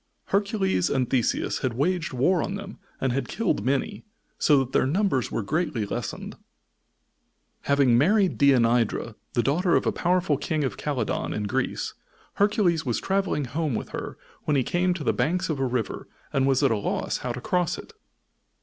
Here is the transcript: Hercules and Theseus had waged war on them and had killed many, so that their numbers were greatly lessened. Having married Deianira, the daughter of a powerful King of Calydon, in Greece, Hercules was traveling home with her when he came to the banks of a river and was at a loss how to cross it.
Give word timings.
Hercules 0.29 0.89
and 0.89 1.07
Theseus 1.07 1.59
had 1.59 1.75
waged 1.75 2.11
war 2.11 2.41
on 2.41 2.55
them 2.55 2.79
and 2.99 3.13
had 3.13 3.27
killed 3.27 3.63
many, 3.63 4.03
so 4.39 4.57
that 4.57 4.71
their 4.71 4.87
numbers 4.87 5.31
were 5.31 5.43
greatly 5.43 5.85
lessened. 5.85 6.37
Having 7.65 7.99
married 7.99 8.39
Deianira, 8.39 9.13
the 9.33 9.43
daughter 9.43 9.75
of 9.75 9.85
a 9.85 9.91
powerful 9.91 10.37
King 10.37 10.63
of 10.63 10.75
Calydon, 10.75 11.33
in 11.35 11.43
Greece, 11.43 11.93
Hercules 12.33 12.83
was 12.83 12.99
traveling 12.99 13.45
home 13.45 13.75
with 13.75 13.89
her 13.89 14.17
when 14.45 14.55
he 14.57 14.63
came 14.63 14.95
to 14.95 15.03
the 15.03 15.13
banks 15.13 15.49
of 15.49 15.59
a 15.59 15.65
river 15.67 16.07
and 16.33 16.47
was 16.47 16.63
at 16.63 16.71
a 16.71 16.77
loss 16.77 17.17
how 17.17 17.31
to 17.33 17.39
cross 17.39 17.77
it. 17.77 17.93